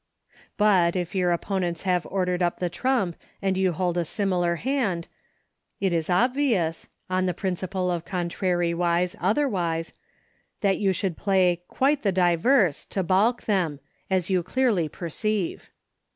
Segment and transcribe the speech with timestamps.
[0.57, 5.07] But if your opponents have ordered up the trump and you hold a similar hand,
[5.79, 9.29] it is obvious— on the principle of contrariwise, 128 EUCHRE.
[9.69, 9.93] otherwise—
[10.61, 13.79] that you should play" quite the diverse/ 7 to balk them,
[14.09, 15.69] as you clearly per ceive.